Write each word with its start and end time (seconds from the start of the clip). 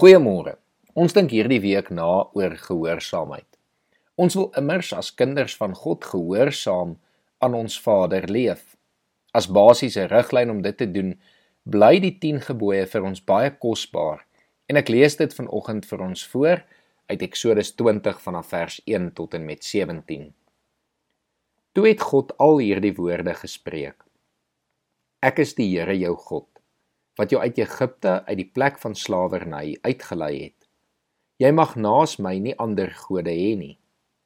Goeiemôre. 0.00 0.54
Ons 0.96 1.12
dink 1.12 1.34
hierdie 1.34 1.58
week 1.60 1.90
na 1.92 2.06
oor 2.32 2.54
gehoorsaamheid. 2.56 3.44
Ons 4.16 4.32
wil 4.38 4.46
immers 4.56 4.94
as 4.96 5.10
kinders 5.12 5.52
van 5.60 5.74
God 5.76 6.06
gehoorsaam 6.08 6.94
aan 7.44 7.56
ons 7.58 7.74
Vader 7.84 8.24
leef. 8.32 8.62
As 9.36 9.50
basiese 9.52 10.06
riglyn 10.08 10.54
om 10.54 10.62
dit 10.64 10.78
te 10.80 10.86
doen, 10.88 11.10
bly 11.68 11.98
die 12.00 12.14
10 12.22 12.40
gebooie 12.46 12.86
vir 12.88 13.08
ons 13.10 13.20
baie 13.20 13.50
kosbaar. 13.60 14.22
En 14.72 14.80
ek 14.80 14.88
lees 14.88 15.20
dit 15.20 15.36
vanoggend 15.36 15.84
vir 15.90 16.04
ons 16.06 16.22
voor 16.32 16.64
uit 17.12 17.26
Eksodus 17.28 17.74
20 17.76 18.22
vanaf 18.24 18.48
vers 18.54 18.78
1 18.88 19.10
tot 19.20 19.36
en 19.36 19.44
met 19.44 19.68
17. 19.68 20.30
Toe 21.76 21.84
het 21.90 22.00
God 22.08 22.32
al 22.40 22.62
hierdie 22.64 22.94
woorde 22.96 23.36
gespreek. 23.42 24.00
Ek 25.20 25.44
is 25.44 25.52
die 25.60 25.68
Here 25.74 25.98
jou 26.00 26.16
God 26.16 26.49
wat 27.20 27.34
jou 27.34 27.42
uit 27.42 27.58
Egipte 27.60 28.22
uit 28.24 28.38
die 28.40 28.48
plek 28.48 28.78
van 28.80 28.96
slawerny 28.96 29.76
uitgelei 29.84 30.32
het. 30.38 30.68
Jy 31.40 31.52
mag 31.56 31.76
naas 31.76 32.16
my 32.20 32.34
nie 32.40 32.56
ander 32.60 32.92
gode 32.96 33.32
hê 33.32 33.52
nie. 33.60 33.76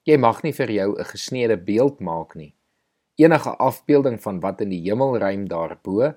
Jy 0.06 0.18
mag 0.22 0.42
nie 0.44 0.52
vir 0.52 0.70
jou 0.70 0.90
'n 0.98 1.10
gesneede 1.10 1.56
beeld 1.56 2.00
maak 2.00 2.34
nie. 2.34 2.54
Enige 3.16 3.56
afbeelding 3.58 4.18
van 4.22 4.40
wat 4.40 4.60
in 4.60 4.70
die 4.70 4.82
hemelruim 4.82 5.48
daarbo 5.48 6.14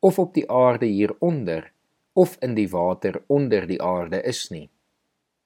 of 0.00 0.18
op 0.18 0.34
die 0.34 0.48
aarde 0.50 0.86
hieronder 0.86 1.72
of 2.12 2.36
in 2.40 2.54
die 2.54 2.68
water 2.68 3.22
onder 3.28 3.66
die 3.66 3.82
aarde 3.82 4.22
is 4.22 4.50
nie. 4.50 4.70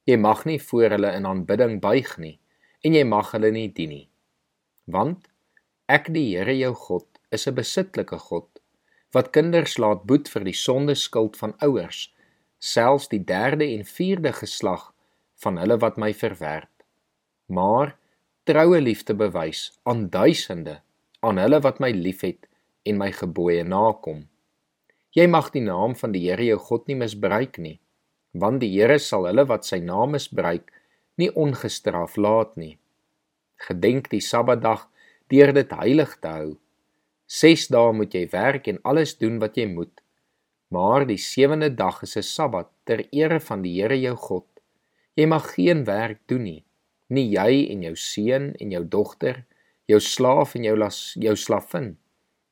Jy 0.05 0.17
mag 0.17 0.45
nie 0.45 0.59
voor 0.59 0.91
hulle 0.91 1.13
in 1.13 1.27
aanbidding 1.27 1.81
buig 1.81 2.19
nie 2.19 2.39
en 2.83 2.95
jy 2.95 3.05
mag 3.05 3.33
hulle 3.33 3.51
nie 3.51 3.69
dien 3.73 3.89
nie. 3.89 4.09
Want 4.87 5.29
ek 5.89 6.13
die 6.15 6.37
Here 6.37 6.57
jou 6.59 6.75
God 6.75 7.07
is 7.31 7.47
'n 7.47 7.55
besitlike 7.55 8.19
God 8.19 8.62
wat 9.13 9.31
kinders 9.37 9.77
laat 9.79 10.07
boet 10.09 10.29
vir 10.33 10.47
die 10.49 10.57
sondeskuld 10.57 11.37
van 11.41 11.55
ouers, 11.65 12.07
selfs 12.59 13.09
die 13.13 13.23
derde 13.25 13.67
en 13.77 13.85
vierde 13.85 14.33
geslag 14.33 14.91
van 15.43 15.59
hulle 15.59 15.79
wat 15.83 15.99
my 16.01 16.13
verwerp. 16.15 16.71
Maar 17.47 17.97
troue 18.49 18.81
liefde 18.81 19.15
bewys 19.15 19.71
aan 19.83 20.09
duisende 20.11 20.81
aan 21.23 21.39
hulle 21.39 21.61
wat 21.63 21.79
my 21.83 21.93
liefhet 21.95 22.49
en 22.89 22.99
my 22.99 23.11
gebooie 23.15 23.63
nakom. 23.67 24.25
Jy 25.15 25.27
mag 25.29 25.51
die 25.55 25.63
naam 25.63 25.95
van 25.99 26.15
die 26.15 26.25
Here 26.25 26.47
jou 26.47 26.59
God 26.59 26.89
nie 26.89 26.97
misbruik 26.99 27.59
nie, 27.61 27.77
want 28.33 28.63
die 28.63 28.71
Here 28.73 28.99
sal 28.99 29.29
hulle 29.29 29.45
wat 29.51 29.69
sy 29.69 29.79
naam 29.85 30.17
misbruik 30.17 30.73
nie 31.21 31.29
ongestraf 31.37 32.17
laat 32.17 32.57
nie. 32.57 32.79
Gedenk 33.69 34.09
die 34.11 34.23
Sabbatdag 34.25 34.89
deur 35.31 35.53
dit 35.55 35.75
heilig 35.79 36.17
te 36.25 36.33
hou. 36.33 36.49
6 37.33 37.71
dae 37.73 37.93
moet 37.97 38.13
jy 38.13 38.27
werk 38.29 38.67
en 38.69 38.79
alles 38.85 39.15
doen 39.17 39.39
wat 39.41 39.57
jy 39.57 39.65
moet. 39.71 40.03
Maar 40.73 41.07
die 41.09 41.21
sewende 41.21 41.71
dag 41.73 42.03
is 42.05 42.17
'n 42.17 42.23
Sabbat 42.23 42.69
ter 42.85 43.07
ere 43.11 43.41
van 43.41 43.63
die 43.63 43.81
Here 43.81 43.97
jou 44.01 44.17
God. 44.17 44.47
Jy 45.17 45.27
mag 45.27 45.55
geen 45.55 45.85
werk 45.85 46.21
doen 46.27 46.43
nie, 46.43 46.65
nie 47.09 47.29
jy 47.33 47.71
en 47.73 47.83
jou 47.83 47.97
seun 47.97 48.55
en 48.61 48.71
jou 48.71 48.85
dogter, 48.85 49.45
jou 49.89 50.01
slaaf 50.01 50.55
en 50.55 50.65
jou 50.65 50.77
las, 50.77 51.15
jou 51.17 51.37
slavin, 51.37 51.97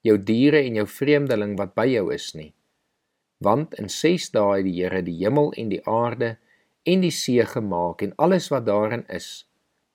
jou 0.02 0.16
diere 0.18 0.64
en 0.64 0.74
jou 0.74 0.86
vreemdeling 0.86 1.58
wat 1.58 1.74
by 1.74 1.86
jou 1.86 2.12
is 2.14 2.34
nie. 2.34 2.54
Want 3.40 3.74
in 3.74 3.88
6 3.88 4.30
dae 4.30 4.56
het 4.56 4.64
die 4.64 4.82
Here 4.82 5.02
die 5.02 5.18
hemel 5.24 5.52
en 5.52 5.68
die 5.68 5.84
aarde 5.86 6.38
en 6.84 7.00
die 7.00 7.10
see 7.10 7.44
gemaak 7.44 8.02
en 8.02 8.16
alles 8.16 8.48
wat 8.48 8.66
daarin 8.66 9.04
is. 9.08 9.46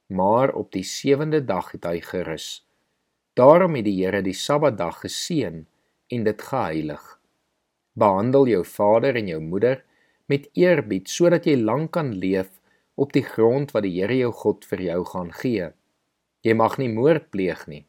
Maar 0.09 0.53
op 0.53 0.72
die 0.72 0.83
sewende 0.83 1.45
dag 1.45 1.72
het 1.72 1.86
hy 1.86 2.02
gerus. 2.02 2.64
Daarom 3.36 3.73
het 3.75 3.83
die 3.83 3.97
Here 4.00 4.22
die 4.23 4.33
Sabbatdag 4.33 5.02
geseën 5.03 5.66
en 6.08 6.22
dit 6.23 6.41
geheilig. 6.41 7.03
Behandel 8.00 8.47
jou 8.47 8.61
vader 8.66 9.17
en 9.19 9.28
jou 9.28 9.41
moeder 9.44 9.81
met 10.31 10.47
eerbied 10.55 11.11
sodat 11.11 11.44
jy 11.44 11.58
lank 11.59 11.91
kan 11.97 12.13
leef 12.16 12.53
op 12.95 13.11
die 13.11 13.25
grond 13.28 13.73
wat 13.75 13.83
die 13.83 13.91
Here 13.97 14.16
jou 14.16 14.31
God 14.31 14.63
vir 14.69 14.86
jou 14.86 15.02
gaan 15.09 15.33
gee. 15.36 15.67
Jy 16.47 16.56
mag 16.56 16.78
nie 16.80 16.88
moord 16.94 17.28
pleeg 17.36 17.66
nie. 17.67 17.83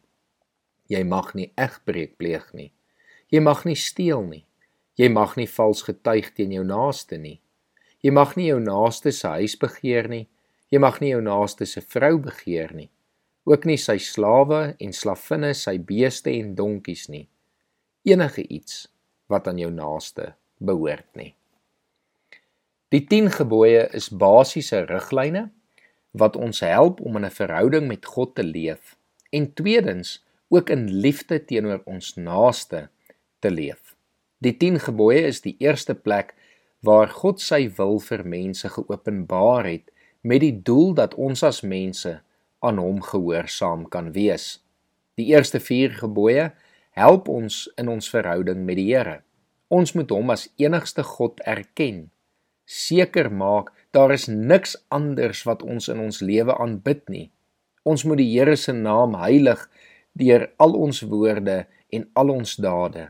Jy 0.91 1.05
mag 1.07 1.31
nie 1.39 1.47
egbreek 1.55 2.17
pleeg 2.19 2.51
nie. 2.51 2.73
Jy 3.31 3.39
mag 3.47 3.63
nie 3.63 3.79
steel 3.79 4.27
nie. 4.27 4.43
Jy 4.99 5.07
mag 5.15 5.37
nie 5.39 5.47
vals 5.47 5.85
getuig 5.87 6.33
teen 6.35 6.51
jou 6.57 6.65
naaste 6.67 7.15
nie. 7.15 7.39
Jy 8.03 8.11
mag 8.11 8.35
nie 8.35 8.51
jou 8.51 8.59
naaste 8.59 9.15
se 9.15 9.31
huis 9.39 9.55
begeer 9.55 10.11
nie. 10.11 10.25
Jy 10.67 10.83
mag 10.83 10.99
nie 10.99 11.15
jou 11.15 11.23
naaste 11.23 11.63
se 11.65 11.79
vrou 11.95 12.17
begeer 12.19 12.75
nie 12.75 12.89
ook 13.47 13.63
nie 13.63 13.77
sy 13.79 13.95
slawe 14.03 14.75
en 14.83 14.93
slavinne, 14.93 15.53
sy 15.55 15.77
beeste 15.79 16.33
en 16.35 16.51
donkies 16.55 17.07
nie. 17.07 17.27
Enige 18.07 18.43
iets 18.43 18.87
wat 19.31 19.47
aan 19.47 19.59
jou 19.61 19.71
naaste 19.71 20.33
behoort 20.59 21.07
nie. 21.15 21.31
Die 22.91 23.03
10 23.07 23.31
gebooie 23.39 23.85
is 23.95 24.09
basiese 24.11 24.83
riglyne 24.87 25.47
wat 26.17 26.35
ons 26.35 26.59
help 26.63 26.99
om 27.03 27.17
in 27.19 27.25
'n 27.25 27.37
verhouding 27.39 27.87
met 27.87 28.05
God 28.05 28.35
te 28.35 28.43
leef 28.43 28.95
en 29.31 29.53
tweedens 29.53 30.23
ook 30.49 30.69
in 30.69 30.87
liefde 30.91 31.39
teenoor 31.45 31.81
ons 31.85 32.15
naaste 32.15 32.89
te 33.39 33.51
leef. 33.51 33.95
Die 34.37 34.57
10 34.57 34.79
gebooie 34.79 35.23
is 35.27 35.41
die 35.41 35.55
eerste 35.59 35.95
plek 35.95 36.35
waar 36.79 37.07
God 37.07 37.41
sy 37.41 37.69
wil 37.77 37.99
vir 37.99 38.23
mense 38.25 38.69
geopenbaar 38.69 39.65
het 39.65 39.91
met 40.21 40.41
die 40.41 40.61
doel 40.63 40.93
dat 40.93 41.15
ons 41.15 41.43
as 41.43 41.61
mense 41.61 42.21
aan 42.59 42.79
hom 42.81 43.01
gehoorsaam 43.01 43.85
kan 43.89 44.11
wees. 44.11 44.57
Die 45.17 45.29
eerste 45.33 45.59
4 45.59 45.97
gebooie 46.01 46.51
help 46.97 47.29
ons 47.29 47.65
in 47.77 47.89
ons 47.89 48.09
verhouding 48.09 48.63
met 48.65 48.79
die 48.79 48.89
Here. 48.91 49.21
Ons 49.69 49.93
moet 49.97 50.11
hom 50.13 50.31
as 50.33 50.47
enigste 50.61 51.03
God 51.03 51.41
erken. 51.45 52.07
Seker 52.65 53.29
maak 53.33 53.71
daar 53.95 54.13
is 54.13 54.27
niks 54.27 54.75
anders 54.93 55.43
wat 55.47 55.63
ons 55.63 55.89
in 55.91 56.01
ons 56.03 56.21
lewe 56.21 56.55
aanbid 56.57 57.03
nie. 57.09 57.27
Ons 57.87 58.05
moet 58.05 58.21
die 58.21 58.31
Here 58.33 58.55
se 58.57 58.73
naam 58.73 59.15
heilig 59.19 59.67
deur 60.17 60.49
al 60.57 60.73
ons 60.77 61.03
woorde 61.09 61.65
en 61.93 62.07
al 62.13 62.33
ons 62.33 62.55
dade. 62.61 63.09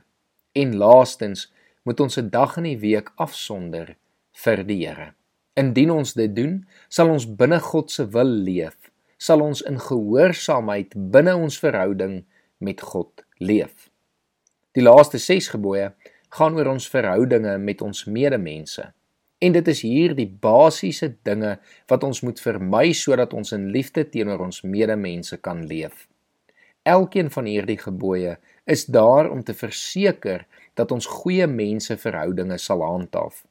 En 0.56 0.76
laastens 0.76 1.48
moet 1.84 2.00
ons 2.00 2.18
'n 2.18 2.30
dag 2.30 2.58
in 2.58 2.64
die 2.64 2.80
week 2.80 3.12
afsonder 3.16 3.96
vir 4.32 4.64
die 4.64 4.86
Here. 4.88 5.14
Indien 5.56 5.92
ons 5.92 6.14
dit 6.14 6.36
doen, 6.36 6.66
sal 6.90 7.10
ons 7.10 7.26
binne 7.26 7.60
God 7.60 7.92
se 7.92 8.06
wil 8.06 8.28
leef 8.28 8.87
sal 9.18 9.42
ons 9.42 9.64
in 9.66 9.80
gehoorsaamheid 9.82 10.94
binne 11.14 11.34
ons 11.36 11.58
verhouding 11.60 12.22
met 12.58 12.82
God 12.82 13.26
leef. 13.42 13.90
Die 14.78 14.86
laaste 14.86 15.18
6 15.18 15.50
gebooie 15.56 15.90
gaan 16.38 16.58
oor 16.58 16.70
ons 16.74 16.90
verhoudinge 16.92 17.56
met 17.58 17.82
ons 17.82 18.06
medemense. 18.06 18.84
En 19.42 19.54
dit 19.54 19.68
is 19.74 19.82
hier 19.86 20.14
die 20.18 20.30
basiese 20.30 21.12
dinge 21.26 21.58
wat 21.90 22.06
ons 22.06 22.22
moet 22.26 22.40
vermy 22.42 22.92
sodat 22.98 23.34
ons 23.38 23.54
in 23.58 23.70
liefde 23.74 24.06
teenoor 24.10 24.46
ons 24.48 24.64
medemense 24.66 25.38
kan 25.42 25.66
leef. 25.70 26.08
Elkeen 26.88 27.30
van 27.34 27.50
hierdie 27.50 27.78
gebooie 27.82 28.38
is 28.66 28.86
daar 28.86 29.30
om 29.32 29.44
te 29.44 29.54
verseker 29.58 30.46
dat 30.78 30.92
ons 30.94 31.10
goeie 31.20 31.48
menseverhoudinge 31.50 32.58
sal 32.62 32.86
handhaaf 32.86 33.47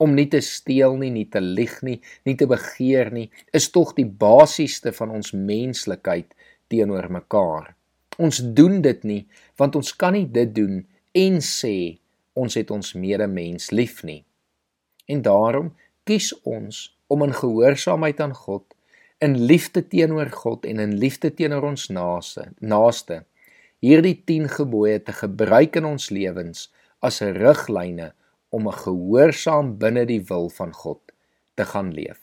om 0.00 0.14
nie 0.16 0.28
te 0.32 0.40
steel 0.44 0.96
nie, 1.00 1.10
nie 1.12 1.26
te 1.28 1.42
lieg 1.44 1.76
nie, 1.84 1.98
nie 2.24 2.36
te 2.40 2.48
begeer 2.48 3.12
nie, 3.12 3.28
is 3.52 3.68
tog 3.74 3.92
die 3.98 4.08
basiesste 4.08 4.94
van 4.96 5.12
ons 5.18 5.34
menslikheid 5.36 6.32
teenoor 6.72 7.10
mekaar. 7.12 7.74
Ons 8.20 8.40
doen 8.56 8.80
dit 8.84 9.04
nie 9.04 9.22
want 9.60 9.76
ons 9.76 9.92
kan 9.96 10.16
nie 10.16 10.26
dit 10.26 10.50
doen 10.56 10.80
en 11.20 11.40
sê 11.44 12.00
ons 12.38 12.56
het 12.56 12.70
ons 12.72 12.94
medemens 12.96 13.70
lief 13.74 14.00
nie. 14.06 14.22
En 15.10 15.22
daarom 15.22 15.72
kies 16.08 16.32
ons 16.48 16.88
om 17.10 17.26
in 17.26 17.34
gehoorsaamheid 17.34 18.20
aan 18.22 18.32
God, 18.34 18.64
in 19.20 19.34
liefde 19.36 19.82
teenoor 19.84 20.30
God 20.32 20.64
en 20.64 20.80
in 20.80 20.94
liefde 21.02 21.28
teenoor 21.34 21.66
ons 21.74 21.90
naaste, 21.92 22.46
naaste 22.60 23.24
hierdie 23.84 24.16
10 24.28 24.48
gebooie 24.52 25.00
te 25.00 25.12
gebruik 25.16 25.78
in 25.80 25.88
ons 25.88 26.10
lewens 26.12 26.68
as 27.04 27.20
riglyne 27.24 28.10
om 28.50 28.68
'n 28.68 28.72
gehoorsaam 28.84 29.78
binne 29.78 30.04
die 30.06 30.22
wil 30.22 30.48
van 30.48 30.72
God 30.72 31.00
te 31.54 31.64
gaan 31.64 31.92
leef. 31.94 32.20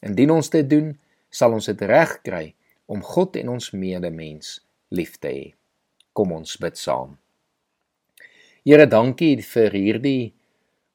Indien 0.00 0.30
ons 0.30 0.50
dit 0.50 0.70
doen, 0.70 0.98
sal 1.30 1.52
ons 1.52 1.66
dit 1.66 1.80
reg 1.80 2.20
kry 2.22 2.54
om 2.86 3.02
God 3.02 3.36
en 3.36 3.48
ons 3.48 3.70
medemens 3.70 4.60
lief 4.88 5.18
te 5.18 5.28
hê. 5.28 5.54
Kom 6.12 6.32
ons 6.32 6.56
bid 6.56 6.78
saam. 6.78 7.16
Here, 8.64 8.86
dankie 8.86 9.42
vir 9.42 9.72
hierdie 9.74 10.34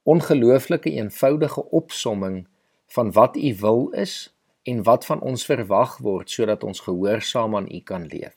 ongelooflike 0.08 0.92
eenvoudige 0.92 1.64
opsomming 1.76 2.46
van 2.96 3.12
wat 3.12 3.36
U 3.36 3.56
wil 3.60 3.90
is 3.90 4.30
en 4.64 4.84
wat 4.84 5.06
van 5.06 5.20
ons 5.20 5.46
verwag 5.46 5.98
word 6.04 6.32
sodat 6.32 6.64
ons 6.64 6.80
gehoorsaam 6.80 7.56
aan 7.56 7.68
U 7.68 7.80
kan 7.84 8.08
leef. 8.08 8.36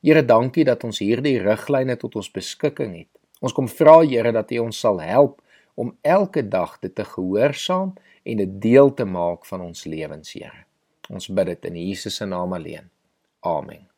Here, 0.00 0.24
dankie 0.24 0.64
dat 0.64 0.84
ons 0.84 1.02
hierdie 1.04 1.36
riglyne 1.42 1.96
tot 1.96 2.16
ons 2.16 2.30
beskikking 2.32 2.96
het. 2.96 3.10
Ons 3.40 3.52
kom 3.52 3.68
vra 3.68 4.00
Here 4.06 4.32
dat 4.32 4.50
U 4.52 4.64
ons 4.68 4.78
sal 4.78 5.02
help 5.04 5.41
om 5.74 5.96
elke 6.00 6.48
dag 6.48 6.78
dit 6.78 6.94
te 6.94 7.04
gehoorsaam 7.04 7.94
en 8.22 8.36
dit 8.36 8.60
deel 8.62 8.94
te 8.94 9.04
maak 9.04 9.46
van 9.46 9.60
ons 9.60 9.84
lewens, 9.84 10.32
Here. 10.32 10.64
Ons 11.10 11.28
bid 11.28 11.46
dit 11.46 11.70
in 11.72 11.80
Jesus 11.88 12.16
se 12.16 12.26
naam 12.26 12.52
alleen. 12.52 12.90
Amen. 13.40 13.91